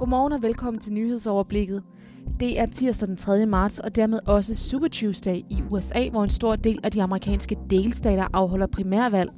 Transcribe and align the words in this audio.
Godmorgen 0.00 0.32
og 0.32 0.42
velkommen 0.42 0.80
til 0.80 0.92
nyhedsoverblikket. 0.92 1.82
Det 2.40 2.60
er 2.60 2.66
tirsdag 2.66 3.08
den 3.08 3.16
3. 3.16 3.46
marts 3.46 3.78
og 3.78 3.96
dermed 3.96 4.20
også 4.26 4.54
Super 4.54 4.88
Tuesday 4.88 5.36
i 5.36 5.62
USA, 5.70 6.08
hvor 6.08 6.22
en 6.22 6.30
stor 6.30 6.56
del 6.56 6.80
af 6.84 6.90
de 6.90 7.02
amerikanske 7.02 7.56
delstater 7.70 8.26
afholder 8.32 8.66
primærvalg. 8.66 9.30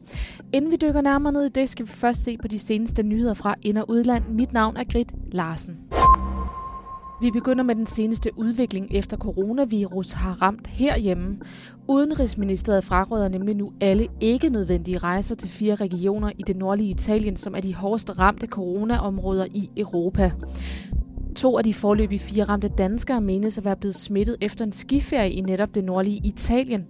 Inden 0.53 0.71
vi 0.71 0.77
dykker 0.77 1.01
nærmere 1.01 1.33
ned 1.33 1.45
i 1.45 1.49
det, 1.49 1.69
skal 1.69 1.87
vi 1.87 1.91
først 1.91 2.25
se 2.25 2.37
på 2.37 2.49
de 2.49 2.59
seneste 2.59 3.03
nyheder 3.03 3.35
fra 3.35 3.55
ind- 3.63 3.79
og 3.79 3.91
udland. 3.91 4.25
Mit 4.29 4.53
navn 4.53 4.77
er 4.77 4.85
Grit 4.93 5.13
Larsen. 5.33 5.77
Vi 7.23 7.31
begynder 7.31 7.65
med 7.65 7.75
den 7.75 7.87
seneste 7.87 8.31
udvikling 8.37 8.89
efter 8.91 9.17
coronavirus 9.17 10.13
har 10.13 10.43
ramt 10.43 10.67
herhjemme. 10.67 11.39
Udenrigsministeriet 11.89 12.85
fraråder 12.85 13.29
nemlig 13.29 13.55
nu 13.55 13.73
alle 13.81 14.07
ikke 14.21 14.49
nødvendige 14.49 14.99
rejser 14.99 15.35
til 15.35 15.51
fire 15.51 15.75
regioner 15.75 16.31
i 16.39 16.43
det 16.47 16.57
nordlige 16.57 16.91
Italien, 16.91 17.37
som 17.37 17.55
er 17.55 17.61
de 17.61 17.75
hårdest 17.75 18.19
ramte 18.19 18.47
coronaområder 18.47 19.47
i 19.55 19.71
Europa. 19.77 20.33
To 21.37 21.59
af 21.59 21.65
de 21.65 21.75
forløbige 21.75 22.19
fire 22.19 22.45
ramte 22.45 22.69
danskere 22.69 23.21
menes 23.21 23.59
at 23.59 23.65
være 23.65 23.77
blevet 23.77 23.95
smittet 23.95 24.37
efter 24.41 24.65
en 24.65 24.73
skiferie 24.73 25.31
i 25.33 25.41
netop 25.41 25.75
det 25.75 25.85
nordlige 25.85 26.21
Italien. 26.25 26.87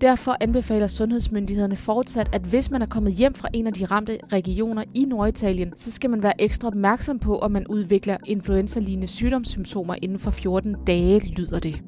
Derfor 0.00 0.36
anbefaler 0.40 0.86
sundhedsmyndighederne 0.86 1.76
fortsat, 1.76 2.28
at 2.32 2.42
hvis 2.42 2.70
man 2.70 2.82
er 2.82 2.86
kommet 2.86 3.12
hjem 3.12 3.34
fra 3.34 3.48
en 3.54 3.66
af 3.66 3.72
de 3.72 3.84
ramte 3.84 4.18
regioner 4.32 4.84
i 4.94 5.04
Norditalien, 5.04 5.72
så 5.76 5.90
skal 5.90 6.10
man 6.10 6.22
være 6.22 6.40
ekstra 6.42 6.68
opmærksom 6.68 7.18
på, 7.18 7.38
om 7.38 7.50
man 7.50 7.66
udvikler 7.66 8.16
influenza-lignende 8.26 9.06
sygdomssymptomer 9.06 9.94
inden 10.02 10.18
for 10.18 10.30
14 10.30 10.76
dage, 10.86 11.20
lyder 11.20 11.58
det. 11.58 11.82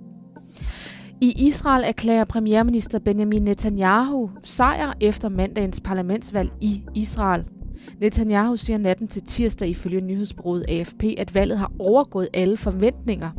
I 1.21 1.47
Israel 1.47 1.85
erklærer 1.87 2.25
premierminister 2.25 2.99
Benjamin 2.99 3.43
Netanyahu 3.43 4.31
sejr 4.45 4.93
efter 5.01 5.29
mandagens 5.29 5.81
parlamentsvalg 5.81 6.51
i 6.61 6.83
Israel. 6.95 7.45
Netanyahu 8.01 8.57
siger 8.57 8.79
natten 8.79 9.07
til 9.07 9.23
tirsdag 9.23 9.69
ifølge 9.69 10.01
nyhedsbureauet 10.01 10.65
AFP, 10.69 11.05
at 11.19 11.35
valget 11.35 11.59
har 11.59 11.73
overgået 11.79 12.29
alle 12.35 12.57
forventninger. 12.57 13.31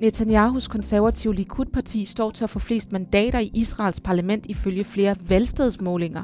Netanyahus 0.00 0.68
konservative 0.68 1.34
Likud-parti 1.34 2.04
står 2.04 2.30
til 2.30 2.44
at 2.44 2.50
få 2.50 2.58
flest 2.58 2.92
mandater 2.92 3.38
i 3.38 3.50
Israels 3.54 4.00
parlament 4.00 4.46
ifølge 4.46 4.84
flere 4.84 5.16
valgstedsmålinger. 5.28 6.22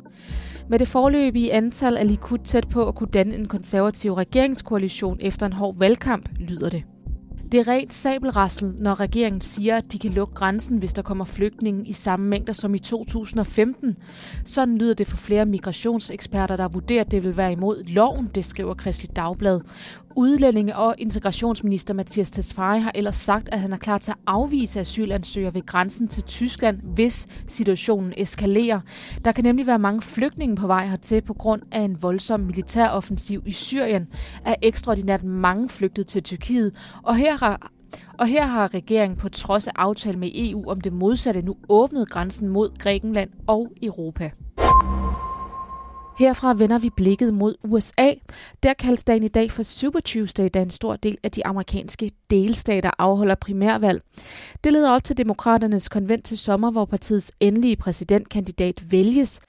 Med 0.69 0.79
det 0.79 0.89
forløbige 0.89 1.53
antal 1.53 1.97
er 1.97 2.05
Likud 2.05 2.39
tæt 2.39 2.69
på 2.69 2.89
at 2.89 2.95
kunne 2.95 3.11
danne 3.15 3.35
en 3.35 3.49
konservativ 3.49 4.13
regeringskoalition 4.13 5.19
efter 5.21 5.47
en 5.47 5.53
hård 5.53 5.79
valgkamp, 5.79 6.29
lyder 6.39 6.71
det. 6.71 6.83
Det 7.53 7.61
er 7.61 7.69
rent 7.69 7.93
sabelrassel, 7.93 8.75
når 8.79 9.01
regeringen 9.01 9.41
siger, 9.41 9.77
at 9.77 9.93
de 9.93 9.99
kan 9.99 10.13
lukke 10.13 10.35
grænsen, 10.35 10.79
hvis 10.79 10.93
der 10.93 11.03
kommer 11.03 11.25
flygtninge 11.25 11.87
i 11.87 11.93
samme 11.93 12.27
mængder 12.27 12.53
som 12.53 12.75
i 12.75 12.79
2015. 12.79 13.97
Sådan 14.45 14.79
lyder 14.79 14.95
det 14.95 15.09
for 15.09 15.17
flere 15.17 15.47
migrationseksperter, 15.47 16.57
der 16.57 16.69
vurderer, 16.69 17.01
at 17.01 17.11
det 17.11 17.23
vil 17.23 17.37
være 17.37 17.53
imod 17.53 17.85
loven, 17.85 18.31
det 18.35 18.45
skriver 18.45 18.75
Kristelig 18.75 19.17
Dagblad. 19.17 19.61
Udlændinge- 20.19 20.77
og 20.77 20.95
integrationsminister 20.99 21.95
Mathias 21.95 22.31
Tesfaye 22.31 22.81
har 22.81 22.93
ellers 22.95 23.15
sagt, 23.15 23.49
at 23.53 23.61
han 23.61 23.73
er 23.73 23.77
klar 23.77 23.99
til 23.99 24.11
at 24.11 24.17
afvise 24.27 24.81
asylansøgere 24.81 25.55
ved 25.55 25.67
grænsen 25.67 26.09
til 26.09 26.23
Tyskland, 26.23 26.79
hvis 26.83 27.27
situationen 27.47 28.13
eskalerer. 28.17 28.81
Der 29.25 29.33
kan 29.33 29.45
nemlig 29.45 29.67
være 29.67 29.79
mange 29.79 30.03
flygtninge 30.03 30.57
på 30.57 30.67
vej 30.67 30.87
hertil 30.87 31.23
på 31.23 31.35
grund 31.35 31.63
af 31.73 31.81
en 31.81 32.03
voldsom 32.03 32.41
militæroffensiv 32.41 33.43
i 33.47 33.53
Syrien. 33.53 34.07
Er 34.45 34.55
ekstraordinært 34.63 35.25
mange 35.25 35.69
flygtet 35.69 36.07
til 36.07 36.23
Tyrkiet, 36.23 36.73
og 37.03 37.17
her 37.17 37.36
har 37.41 37.71
og 38.19 38.27
her 38.27 38.47
har 38.47 38.75
regeringen 38.75 39.19
på 39.19 39.29
trods 39.29 39.69
af 39.69 39.73
aftale 39.77 40.19
med 40.19 40.31
EU 40.35 40.71
om 40.71 40.81
det 40.81 40.93
modsatte 40.93 41.43
nu 41.43 41.57
åbnet 41.69 42.11
grænsen 42.11 42.49
mod 42.49 42.79
Grækenland 42.79 43.31
og 43.47 43.73
Europa. 43.83 44.31
Herfra 46.19 46.55
vender 46.55 46.79
vi 46.79 46.91
blikket 46.91 47.35
mod 47.35 47.55
USA. 47.65 48.13
Der 48.63 48.75
kaldes 48.75 49.05
dagen 49.05 49.23
i 49.23 49.29
dag 49.29 49.53
for 49.53 49.63
Super 49.63 50.01
Tuesday, 50.01 50.49
da 50.55 50.63
en 50.63 50.71
stor 50.71 50.97
del 50.97 51.19
af 51.23 51.31
de 51.31 51.47
amerikanske 51.47 52.11
delstater 52.31 52.91
afholder 52.99 53.35
primærvalg. 53.35 54.03
Det 54.65 54.73
leder 54.73 54.91
op 54.91 55.05
til 55.05 55.17
demokraternes 55.17 55.89
konvent 55.89 56.25
til 56.25 56.39
sommer, 56.39 56.71
hvor 56.71 56.85
partiets 56.85 57.33
endelige 57.41 57.77
præsidentkandidat 57.77 58.93
vælges. 58.93 59.41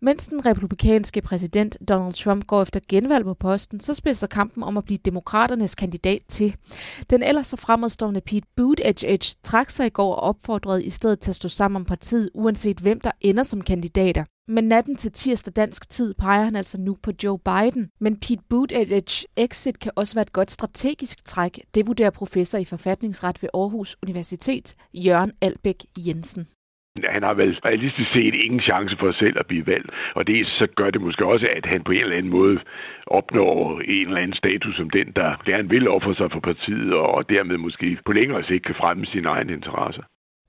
Mens 0.00 0.28
den 0.28 0.46
republikanske 0.46 1.20
præsident 1.20 1.76
Donald 1.88 2.14
Trump 2.14 2.46
går 2.46 2.62
efter 2.62 2.80
genvalg 2.88 3.24
på 3.24 3.34
posten, 3.34 3.80
så 3.80 3.94
spidser 3.94 4.26
kampen 4.26 4.62
om 4.62 4.76
at 4.76 4.84
blive 4.84 4.98
demokraternes 5.04 5.74
kandidat 5.74 6.20
til. 6.28 6.56
Den 7.10 7.22
ellers 7.22 7.46
så 7.46 7.56
fremadstående 7.56 8.20
Pete 8.20 8.46
Buttigieg 8.56 9.20
trak 9.42 9.70
sig 9.70 9.86
i 9.86 9.90
går 9.90 10.14
og 10.14 10.22
opfordrede 10.22 10.84
i 10.84 10.90
stedet 10.90 11.20
til 11.20 11.30
at 11.30 11.36
stå 11.36 11.48
sammen 11.48 11.76
om 11.76 11.84
partiet, 11.84 12.30
uanset 12.34 12.78
hvem 12.78 13.00
der 13.00 13.10
ender 13.20 13.42
som 13.42 13.60
kandidater. 13.60 14.24
Men 14.48 14.64
natten 14.64 14.96
til 14.96 15.12
tirsdag 15.12 15.52
dansk 15.56 15.88
tid 15.88 16.14
peger 16.14 16.44
han 16.44 16.56
altså 16.56 16.80
nu 16.80 16.96
på 17.04 17.10
Joe 17.24 17.38
Biden. 17.38 17.90
Men 18.00 18.14
Pete 18.20 18.44
Buttigieg 18.50 19.12
exit 19.36 19.78
kan 19.80 19.92
også 19.96 20.14
være 20.16 20.22
et 20.22 20.32
godt 20.32 20.50
strategisk 20.50 21.24
træk. 21.24 21.60
Det 21.74 21.86
vurderer 21.86 22.10
professor 22.10 22.58
i 22.58 22.64
forfatningsret 22.64 23.42
ved 23.42 23.48
Aarhus 23.54 23.96
Universitet, 24.02 24.76
Jørgen 24.94 25.32
Albæk 25.42 25.80
Jensen. 26.06 26.46
Han 27.16 27.22
har 27.22 27.34
vel 27.34 27.52
realistisk 27.64 28.10
set 28.12 28.34
ingen 28.34 28.60
chance 28.60 28.96
for 29.00 29.12
selv 29.12 29.36
at 29.38 29.46
blive 29.46 29.66
valgt, 29.66 29.90
og 30.14 30.26
det 30.26 30.46
så 30.46 30.66
gør 30.76 30.90
det 30.90 31.00
måske 31.00 31.24
også, 31.26 31.46
at 31.56 31.66
han 31.66 31.84
på 31.84 31.92
en 31.92 32.00
eller 32.00 32.16
anden 32.16 32.32
måde 32.32 32.58
opnår 33.06 33.80
en 33.80 34.06
eller 34.06 34.20
anden 34.22 34.36
status 34.36 34.76
som 34.76 34.90
den, 34.90 35.12
der 35.16 35.42
gerne 35.44 35.68
vil 35.68 35.88
ofre 35.88 36.14
sig 36.14 36.28
for 36.32 36.40
partiet, 36.40 36.92
og 36.94 37.28
dermed 37.28 37.56
måske 37.56 37.98
på 38.06 38.12
længere 38.12 38.44
sigt 38.44 38.66
kan 38.66 38.74
fremme 38.74 39.06
sine 39.06 39.28
egne 39.28 39.52
interesser. 39.52 40.02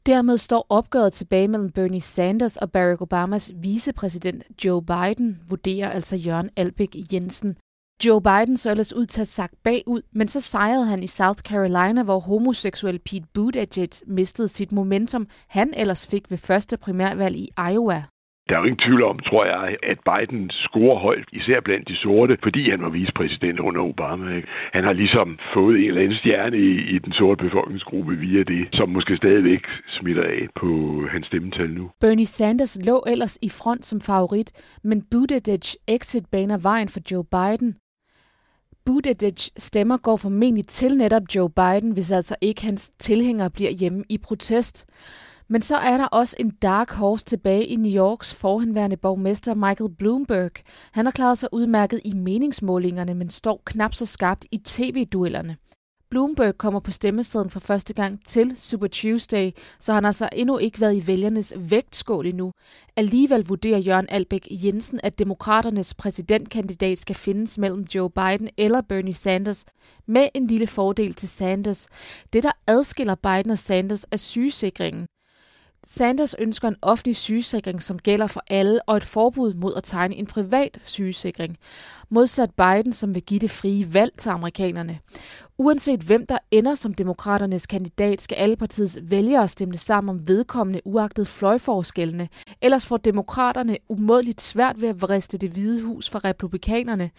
Dermed 0.05 0.38
står 0.38 0.66
opgøret 0.69 1.13
tilbage 1.13 1.47
mellem 1.47 1.71
Bernie 1.71 2.01
Sanders 2.01 2.57
og 2.57 2.71
Barack 2.71 3.01
Obamas 3.01 3.51
vicepræsident 3.55 4.43
Joe 4.66 4.81
Biden, 4.85 5.39
vurderer 5.49 5.89
altså 5.89 6.16
Jørgen 6.16 6.49
Albæk 6.55 6.95
Jensen. 7.13 7.57
Joe 8.05 8.21
Biden 8.21 8.57
så 8.57 8.71
ellers 8.71 8.94
ud 8.94 9.05
til 9.05 9.21
at 9.21 9.27
sagt 9.27 9.53
bagud, 9.63 10.01
men 10.11 10.27
så 10.27 10.41
sejrede 10.41 10.85
han 10.85 11.03
i 11.03 11.07
South 11.07 11.39
Carolina, 11.39 12.03
hvor 12.03 12.19
homoseksuel 12.19 12.99
Pete 12.99 13.27
Buttigieg 13.33 13.89
mistede 14.07 14.47
sit 14.47 14.71
momentum, 14.71 15.27
han 15.47 15.73
ellers 15.73 16.07
fik 16.07 16.31
ved 16.31 16.38
første 16.38 16.77
primærvalg 16.77 17.35
i 17.35 17.49
Iowa. 17.71 18.03
Der 18.50 18.56
er 18.56 18.59
jo 18.59 18.66
ingen 18.66 18.85
tvivl 18.85 19.03
om, 19.03 19.19
tror 19.19 19.45
jeg, 19.45 19.78
at 19.91 20.00
Biden 20.09 20.50
scorer 20.50 21.00
højt, 21.00 21.28
især 21.31 21.59
blandt 21.59 21.88
de 21.88 21.95
sorte, 21.95 22.38
fordi 22.44 22.69
han 22.69 22.81
var 22.81 22.89
vicepræsident 22.89 23.59
under 23.59 23.81
Obama. 23.81 24.35
Ikke? 24.35 24.47
Han 24.73 24.83
har 24.83 24.94
ligesom 24.94 25.39
fået 25.53 25.75
en 25.79 25.88
eller 25.88 26.01
anden 26.01 26.17
stjerne 26.17 26.57
i, 26.57 26.72
i 26.95 27.00
den 27.00 27.13
sorte 27.13 27.44
befolkningsgruppe 27.44 28.16
via 28.16 28.44
det, 28.44 28.67
som 28.73 28.89
måske 28.89 29.17
stadigvæk 29.17 29.63
smitter 30.00 30.23
af 30.23 30.47
på 30.61 30.67
hans 31.11 31.25
stemmetal 31.28 31.69
nu. 31.69 31.89
Bernie 32.01 32.25
Sanders 32.25 32.78
lå 32.85 33.03
ellers 33.07 33.38
i 33.41 33.50
front 33.50 33.85
som 33.85 34.01
favorit, 34.01 34.50
men 34.83 35.03
Buttigieg 35.12 35.66
exit 35.88 36.25
baner 36.31 36.57
vejen 36.57 36.89
for 36.89 37.00
Joe 37.12 37.25
Biden. 37.35 37.75
Buttigieg 38.85 39.39
stemmer 39.57 39.97
går 39.97 40.17
formentlig 40.17 40.67
til 40.67 40.97
netop 40.97 41.23
Joe 41.35 41.50
Biden, 41.50 41.91
hvis 41.91 42.12
altså 42.12 42.35
ikke 42.41 42.66
hans 42.66 42.89
tilhængere 42.89 43.50
bliver 43.50 43.72
hjemme 43.72 44.03
i 44.09 44.17
protest. 44.27 44.75
Men 45.47 45.61
så 45.61 45.78
er 45.78 45.97
der 45.97 46.06
også 46.06 46.35
en 46.39 46.50
dark 46.50 46.91
horse 46.91 47.25
tilbage 47.25 47.66
i 47.66 47.75
New 47.75 47.91
Yorks 47.91 48.33
forhenværende 48.33 48.97
borgmester 48.97 49.53
Michael 49.53 49.95
Bloomberg. 49.97 50.51
Han 50.91 51.06
har 51.06 51.11
klaret 51.11 51.38
sig 51.38 51.50
udmærket 51.51 52.01
i 52.06 52.13
meningsmålingerne, 52.13 53.13
men 53.13 53.29
står 53.29 53.61
knap 53.66 53.94
så 53.94 54.06
skarpt 54.06 54.45
i 54.51 54.57
tv-duellerne. 54.57 55.57
Bloomberg 56.09 56.57
kommer 56.57 56.79
på 56.79 56.91
stemmesedlen 56.91 57.50
for 57.50 57.59
første 57.59 57.94
gang 57.94 58.25
til 58.25 58.57
Super 58.57 58.88
Tuesday, 58.88 59.51
så 59.79 59.94
han 59.94 60.03
har 60.03 60.09
altså 60.09 60.29
endnu 60.33 60.57
ikke 60.57 60.81
været 60.81 60.95
i 60.95 61.07
vælgernes 61.07 61.53
vægtskål 61.57 62.25
endnu. 62.25 62.51
Alligevel 62.95 63.45
vurderer 63.47 63.77
Jørgen 63.77 64.09
Albæk 64.09 64.47
Jensen, 64.51 65.00
at 65.03 65.19
demokraternes 65.19 65.94
præsidentkandidat 65.94 67.00
skal 67.00 67.16
findes 67.16 67.57
mellem 67.57 67.85
Joe 67.95 68.09
Biden 68.09 68.50
eller 68.57 68.81
Bernie 68.81 69.13
Sanders, 69.13 69.66
med 70.07 70.27
en 70.33 70.47
lille 70.47 70.67
fordel 70.67 71.13
til 71.13 71.29
Sanders. 71.29 71.88
Det, 72.33 72.44
der 72.44 72.51
adskiller 72.67 73.16
Biden 73.16 73.51
og 73.51 73.57
Sanders, 73.57 74.06
er 74.12 74.17
sygesikringen. 74.17 75.06
Sanders 75.88 76.35
ønsker 76.40 76.68
en 76.68 76.75
offentlig 76.81 77.16
sygesikring, 77.16 77.84
som 77.84 78.00
gælder 78.00 78.28
for 78.28 78.44
alle, 78.47 78.90
og 78.90 78.97
et 78.97 79.03
forbud 79.03 79.53
mod 79.53 79.73
at 79.78 79.84
tegne 79.84 80.16
en 80.16 80.25
privat 80.25 80.79
sygesikring. 80.84 81.57
Modsat 82.09 82.50
Biden, 82.51 82.94
som 82.94 83.16
vil 83.16 83.23
give 83.23 83.40
det 83.40 83.51
frie 83.51 83.94
valg 83.94 84.12
til 84.18 84.30
amerikanerne. 84.30 85.00
Uanset 85.57 86.00
hvem 86.00 86.25
der 86.25 86.38
ender 86.51 86.75
som 86.75 86.94
demokraternes 86.94 87.68
kandidat, 87.68 88.21
skal 88.21 88.36
alle 88.36 88.56
partiets 88.56 89.00
vælgere 89.01 89.48
stemme 89.48 89.77
sammen 89.77 90.09
om 90.09 90.27
vedkommende 90.27 90.81
uagtet 90.86 91.27
fløjforskellene. 91.27 92.30
Ellers 92.62 92.88
får 92.88 92.98
demokraterne 92.98 93.77
umådeligt 93.89 94.42
svært 94.42 94.81
ved 94.81 94.89
at 94.89 95.01
vriste 95.01 95.38
det 95.38 95.50
hvide 95.50 95.83
hus 95.83 96.09
for 96.09 96.25
republikanerne. 96.25 97.12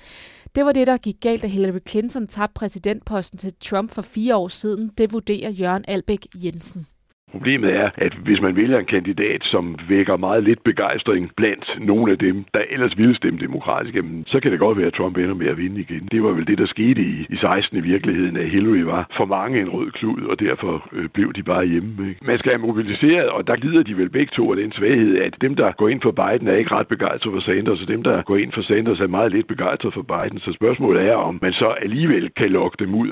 Det 0.55 0.65
var 0.65 0.73
det, 0.73 0.87
der 0.87 0.97
gik 0.97 1.17
galt, 1.21 1.43
da 1.43 1.47
Hillary 1.47 1.79
Clinton 1.89 2.27
tabte 2.27 2.55
præsidentposten 2.55 3.39
til 3.39 3.55
Trump 3.61 3.91
for 3.91 4.03
fire 4.03 4.37
år 4.37 4.49
siden. 4.49 4.91
Det 4.99 5.13
vurderer 5.13 5.51
Jørgen 5.51 5.85
Albæk 5.89 6.27
Jensen. 6.45 6.87
Problemet 7.33 7.71
er, 7.75 7.91
at 7.95 8.15
hvis 8.25 8.41
man 8.41 8.57
vælger 8.57 8.79
en 8.79 8.93
kandidat, 8.97 9.41
som 9.45 9.79
vækker 9.89 10.17
meget 10.17 10.43
lidt 10.45 10.63
begejstring 10.65 11.31
blandt 11.37 11.67
nogle 11.81 12.13
af 12.13 12.19
dem, 12.19 12.45
der 12.55 12.63
ellers 12.71 12.99
ville 12.99 13.17
stemme 13.17 13.39
demokratisk, 13.41 13.95
så 14.27 14.41
kan 14.41 14.53
det 14.53 14.59
godt 14.59 14.79
være, 14.79 14.87
at 14.87 14.95
Trump 14.95 15.17
ender 15.17 15.35
med 15.35 15.47
at 15.47 15.57
vinde 15.57 15.81
igen. 15.81 16.09
Det 16.13 16.23
var 16.23 16.33
vel 16.33 16.47
det, 16.47 16.59
der 16.59 16.67
skete 16.67 17.01
i, 17.03 17.27
i 17.31 17.37
16 17.37 17.79
i 17.79 17.81
virkeligheden, 17.81 18.37
at 18.37 18.51
Hillary 18.51 18.85
var 18.95 19.11
for 19.17 19.25
mange 19.25 19.61
en 19.61 19.69
rød 19.69 19.91
klud, 19.91 20.23
og 20.31 20.41
derfor 20.41 20.89
øh, 20.93 21.09
blev 21.09 21.33
de 21.33 21.43
bare 21.43 21.67
hjemme. 21.67 22.09
Ikke? 22.09 22.21
Man 22.27 22.39
skal 22.39 22.53
have 22.53 22.67
mobiliseret, 22.67 23.29
og 23.29 23.47
der 23.47 23.57
lider 23.57 23.83
de 23.83 23.97
vel 23.97 24.11
begge 24.11 24.33
to 24.37 24.51
af 24.51 24.57
den 24.57 24.73
svaghed, 24.73 25.19
at 25.19 25.35
dem, 25.41 25.55
der 25.55 25.73
går 25.73 25.89
ind 25.89 26.01
for 26.03 26.11
Biden, 26.11 26.49
er 26.49 26.57
ikke 26.57 26.75
ret 26.75 26.89
begejstret 26.89 27.33
for 27.33 27.41
Sanders, 27.41 27.83
og 27.83 27.89
dem, 27.89 28.03
der 28.03 28.23
går 28.23 28.37
ind 28.37 28.53
for 28.53 28.63
Sanders, 28.63 29.01
er 29.01 29.07
meget 29.07 29.33
lidt 29.33 29.47
begejstret 29.47 29.95
for 29.95 30.03
Biden. 30.03 30.39
Så 30.39 30.53
spørgsmålet 30.53 31.03
er, 31.03 31.15
om 31.15 31.39
man 31.43 31.53
så 31.53 31.69
alligevel 31.83 32.31
kan 32.37 32.51
lokke 32.51 32.77
dem 32.85 32.95
ud. 32.95 33.11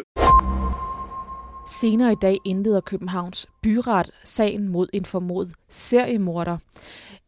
Senere 1.66 2.12
i 2.12 2.20
dag 2.22 2.36
indleder 2.44 2.80
Københavns 2.80 3.53
byret 3.64 4.10
sagen 4.24 4.68
mod 4.68 4.86
en 4.92 5.04
formodet 5.04 5.52
seriemorder. 5.68 6.58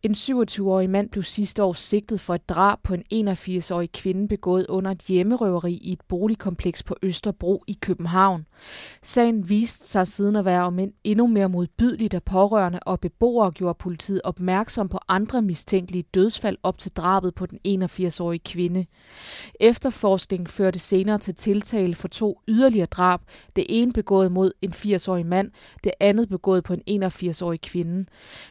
En 0.02 0.12
27-årig 0.12 0.90
mand 0.90 1.10
blev 1.10 1.22
sidste 1.22 1.62
år 1.62 1.72
sigtet 1.72 2.20
for 2.20 2.34
et 2.34 2.48
drab 2.48 2.78
på 2.82 2.94
en 2.94 3.28
81-årig 3.28 3.92
kvinde 3.92 4.28
begået 4.28 4.66
under 4.66 4.90
et 4.90 5.02
hjemmerøveri 5.02 5.74
i 5.74 5.92
et 5.92 6.00
boligkompleks 6.08 6.82
på 6.82 6.96
Østerbro 7.02 7.64
i 7.66 7.78
København. 7.80 8.46
Sagen 9.02 9.48
viste 9.48 9.88
sig 9.88 10.06
siden 10.06 10.36
at 10.36 10.44
være 10.44 10.62
om 10.62 10.78
en 10.78 10.92
endnu 11.04 11.26
mere 11.26 11.48
modbydeligt, 11.48 12.12
da 12.12 12.18
pårørende 12.18 12.80
og 12.82 13.00
beboere 13.00 13.50
gjorde 13.50 13.78
politiet 13.78 14.20
opmærksom 14.24 14.88
på 14.88 14.98
andre 15.08 15.42
mistænkelige 15.42 16.04
dødsfald 16.14 16.56
op 16.62 16.78
til 16.78 16.92
drabet 16.92 17.34
på 17.34 17.46
den 17.46 17.82
81-årige 17.82 18.42
kvinde. 18.44 18.86
Efterforskningen 19.60 20.46
førte 20.46 20.78
senere 20.78 21.18
til 21.18 21.34
tiltale 21.34 21.94
for 21.94 22.08
to 22.08 22.40
yderligere 22.48 22.86
drab. 22.86 23.20
Det 23.56 23.66
ene 23.68 23.92
begået 23.92 24.32
mod 24.32 24.52
en 24.62 24.72
80-årig 24.72 25.26
mand, 25.26 25.50
det 25.84 25.92
andet 26.00 26.25
begået 26.26 26.64
på 26.64 26.74
en 26.86 27.04
81-årig 27.04 27.60
kvinde. 27.60 28.04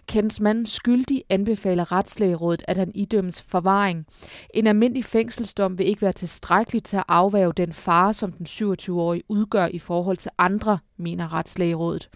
Kendes 0.07 0.39
manden 0.39 0.65
skyldig 0.65 1.23
anbefaler 1.29 1.91
Retslægerådet, 1.91 2.63
at 2.67 2.77
han 2.77 2.91
idømmes 2.95 3.41
forvaring. 3.41 4.05
En 4.53 4.67
almindelig 4.67 5.05
fængselsdom 5.05 5.77
vil 5.77 5.87
ikke 5.87 6.01
være 6.01 6.11
tilstrækkelig 6.11 6.83
til 6.83 6.97
at 6.97 7.03
afværge 7.07 7.53
den 7.53 7.73
fare, 7.73 8.13
som 8.13 8.31
den 8.31 8.45
27-årige 8.45 9.23
udgør 9.29 9.67
i 9.67 9.79
forhold 9.79 10.17
til 10.17 10.31
andre, 10.37 10.79
mener 10.97 11.33
Retslægerådet. 11.33 12.09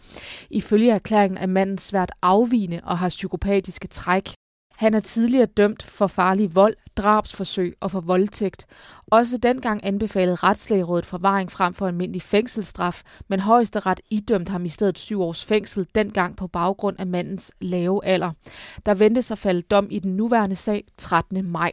Ifølge 0.50 0.92
erklæringen 0.92 1.38
er 1.38 1.48
manden 1.48 1.78
svært 1.78 2.12
afvigende 2.22 2.82
og 2.84 2.98
har 2.98 3.10
psykopatiske 3.10 3.88
træk. 3.88 4.30
Han 4.80 4.94
er 4.94 5.00
tidligere 5.00 5.46
dømt 5.46 5.84
for 5.84 6.08
farlig 6.08 6.56
vold, 6.56 6.76
drabsforsøg 6.96 7.76
og 7.80 7.92
for 7.92 8.00
voldtægt. 8.00 8.66
Også 9.08 9.38
dengang 9.38 9.86
anbefalede 9.86 10.36
retslægerådet 10.36 11.06
forvaring 11.06 11.52
frem 11.52 11.74
for 11.74 11.88
almindelig 11.88 12.22
fængselsstraf, 12.22 13.02
men 13.28 13.40
højesteret 13.40 14.02
idømte 14.10 14.52
ham 14.52 14.66
i 14.66 14.70
stedet 14.70 14.98
syv 14.98 15.22
års 15.22 15.46
fængsel, 15.46 15.88
dengang 15.96 16.38
på 16.38 16.48
baggrund 16.48 17.00
af 17.00 17.08
mandens 17.08 17.52
lave 17.62 18.06
alder. 18.06 18.32
Der 18.86 18.94
ventes 18.94 19.32
at 19.32 19.38
falde 19.38 19.62
dom 19.62 19.88
i 19.90 20.00
den 20.00 20.18
nuværende 20.18 20.56
sag 20.56 20.84
13. 20.98 21.46
maj. 21.46 21.72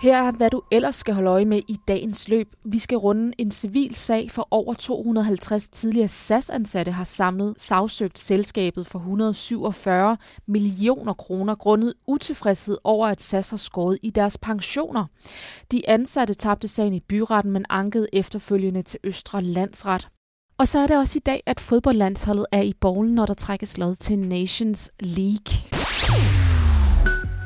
Her 0.00 0.16
er, 0.16 0.30
hvad 0.30 0.50
du 0.50 0.62
ellers 0.70 0.94
skal 0.94 1.14
holde 1.14 1.30
øje 1.30 1.44
med 1.44 1.62
i 1.68 1.76
dagens 1.88 2.28
løb. 2.28 2.48
Vi 2.64 2.78
skal 2.78 2.98
runde 2.98 3.32
en 3.38 3.50
civil 3.50 3.94
sag 3.94 4.30
for 4.30 4.48
over 4.50 4.74
250 4.74 5.68
tidligere 5.68 6.08
SAS-ansatte 6.08 6.92
har 6.92 7.04
samlet 7.04 7.54
sagsøgt 7.56 8.18
selskabet 8.18 8.86
for 8.86 8.98
147 8.98 10.16
millioner 10.46 11.12
kroner 11.12 11.54
grundet 11.54 11.94
utilfredshed 12.06 12.76
over, 12.84 13.08
at 13.08 13.20
SAS 13.20 13.50
har 13.50 13.56
skåret 13.56 13.98
i 14.02 14.10
deres 14.10 14.38
pensioner. 14.38 15.04
De 15.72 15.88
ansatte 15.88 16.34
tabte 16.34 16.68
sagen 16.68 16.94
i 16.94 17.00
byretten, 17.00 17.52
men 17.52 17.64
ankede 17.68 18.06
efterfølgende 18.12 18.82
til 18.82 19.00
Østre 19.04 19.42
Landsret. 19.42 20.08
Og 20.58 20.68
så 20.68 20.78
er 20.78 20.86
det 20.86 20.96
også 20.96 21.18
i 21.18 21.22
dag, 21.26 21.42
at 21.46 21.60
fodboldlandsholdet 21.60 22.46
er 22.52 22.62
i 22.62 22.72
bowlen, 22.80 23.14
når 23.14 23.26
der 23.26 23.34
trækkes 23.34 23.78
lod 23.78 23.94
til 23.94 24.18
Nations 24.18 24.90
League. 25.00 25.77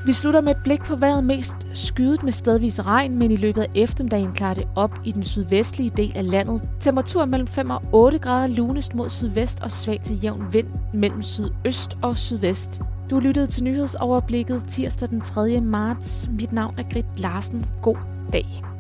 Vi 0.07 0.13
slutter 0.13 0.41
med 0.41 0.51
et 0.57 0.63
blik 0.65 0.83
på 0.83 0.97
vejret 0.97 1.25
mest 1.25 1.55
skydet 1.73 2.23
med 2.23 2.33
stedvis 2.33 2.87
regn, 2.87 3.19
men 3.19 3.31
i 3.31 3.37
løbet 3.37 3.63
af 3.63 3.71
eftermiddagen 3.75 4.33
klarer 4.33 4.55
det 4.55 4.69
op 4.77 4.99
i 5.05 5.11
den 5.11 5.23
sydvestlige 5.23 5.91
del 5.97 6.13
af 6.17 6.31
landet. 6.31 6.63
Temperatur 6.81 7.25
mellem 7.25 7.47
5 7.47 7.71
og 7.71 7.83
8 7.93 8.19
grader 8.19 8.47
lunest 8.47 8.95
mod 8.95 9.11
sydvest 9.11 9.63
og 9.63 9.71
svag 9.71 10.01
til 10.03 10.23
jævn 10.23 10.53
vind 10.53 10.69
mellem 10.95 11.23
sydøst 11.23 11.97
og 12.03 12.17
sydvest. 12.17 12.81
Du 13.11 13.19
lyttede 13.19 13.47
til 13.47 13.65
nyhedsoverblikket 13.65 14.65
tirsdag 14.69 15.09
den 15.11 15.21
3. 15.21 15.61
marts. 15.61 16.31
Mit 16.39 16.53
navn 16.53 16.75
er 16.79 16.85
Grit 16.93 17.19
Larsen. 17.21 17.65
God 17.83 17.97
dag. 18.33 18.72